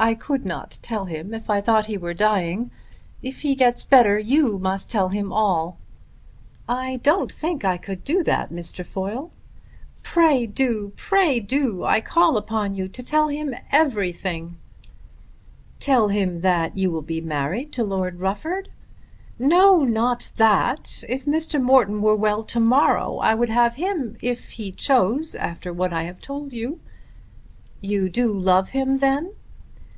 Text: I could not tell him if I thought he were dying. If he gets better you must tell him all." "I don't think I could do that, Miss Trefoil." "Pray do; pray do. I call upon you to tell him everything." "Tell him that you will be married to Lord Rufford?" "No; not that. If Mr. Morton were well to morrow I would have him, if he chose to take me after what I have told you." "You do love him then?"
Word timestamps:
I 0.00 0.14
could 0.14 0.46
not 0.46 0.78
tell 0.80 1.06
him 1.06 1.34
if 1.34 1.50
I 1.50 1.60
thought 1.60 1.86
he 1.86 1.98
were 1.98 2.14
dying. 2.14 2.70
If 3.20 3.40
he 3.42 3.56
gets 3.56 3.82
better 3.82 4.16
you 4.16 4.56
must 4.60 4.88
tell 4.88 5.08
him 5.08 5.32
all." 5.32 5.76
"I 6.68 6.98
don't 7.02 7.32
think 7.32 7.64
I 7.64 7.78
could 7.78 8.04
do 8.04 8.22
that, 8.22 8.52
Miss 8.52 8.70
Trefoil." 8.70 9.32
"Pray 10.04 10.46
do; 10.46 10.92
pray 10.94 11.40
do. 11.40 11.82
I 11.82 12.00
call 12.00 12.36
upon 12.36 12.76
you 12.76 12.86
to 12.86 13.02
tell 13.02 13.26
him 13.26 13.56
everything." 13.72 14.56
"Tell 15.80 16.06
him 16.10 16.42
that 16.42 16.78
you 16.78 16.92
will 16.92 17.02
be 17.02 17.20
married 17.20 17.72
to 17.72 17.82
Lord 17.82 18.20
Rufford?" 18.20 18.68
"No; 19.36 19.82
not 19.82 20.30
that. 20.36 21.02
If 21.08 21.24
Mr. 21.24 21.60
Morton 21.60 22.00
were 22.02 22.14
well 22.14 22.44
to 22.44 22.60
morrow 22.60 23.18
I 23.18 23.34
would 23.34 23.48
have 23.50 23.74
him, 23.74 24.16
if 24.22 24.50
he 24.50 24.70
chose 24.70 25.32
to 25.32 25.38
take 25.38 25.42
me 25.44 25.50
after 25.50 25.72
what 25.72 25.92
I 25.92 26.04
have 26.04 26.20
told 26.20 26.52
you." 26.52 26.78
"You 27.80 28.08
do 28.08 28.30
love 28.32 28.68
him 28.68 28.98
then?" 28.98 29.32